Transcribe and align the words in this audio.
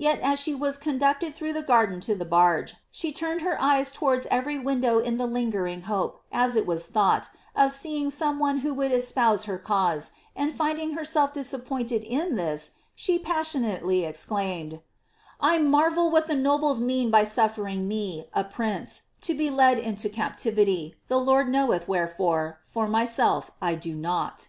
Tet 0.00 0.18
as 0.20 0.40
she 0.40 0.54
was 0.54 0.78
conducted 0.78 1.34
through 1.34 1.52
the 1.52 1.60
garden 1.60 2.00
to 2.00 2.14
the 2.14 2.24
barge, 2.24 2.76
she 2.90 3.12
turned 3.12 3.42
her 3.42 3.60
eyes 3.60 3.92
towards 3.92 4.24
every 4.30 4.58
window 4.58 4.98
in 4.98 5.18
the 5.18 5.26
lingering 5.26 5.82
hope, 5.82 6.22
as 6.32 6.56
it 6.56 6.64
was 6.66 6.86
thought, 6.86 7.28
nf 7.54 7.70
seeing 7.72 8.08
some 8.08 8.38
one 8.38 8.60
who 8.60 8.72
would 8.72 8.90
espouse 8.92 9.44
her 9.44 9.58
cause, 9.58 10.12
and 10.34 10.56
finding 10.56 10.92
herself 10.92 11.34
disappointed 11.34 12.02
in 12.02 12.36
this, 12.36 12.72
she 12.94 13.18
passionately 13.18 14.04
exclaimed, 14.06 14.72
^^ 14.72 14.80
I 15.38 15.58
marvel 15.58 16.10
what 16.10 16.28
the 16.28 16.34
nobles 16.34 16.80
mean 16.80 17.10
by 17.10 17.24
suffering 17.24 17.86
me, 17.86 18.26
a 18.32 18.44
prince, 18.44 19.02
to 19.20 19.34
be 19.34 19.50
led 19.50 19.78
into 19.78 20.08
captivity, 20.08 20.94
the 21.08 21.20
Lord 21.20 21.50
knoweth 21.50 21.86
wherefore, 21.86 22.58
for 22.64 22.88
myself 22.88 23.50
I 23.60 23.74
do 23.74 23.94
not." 23.94 24.48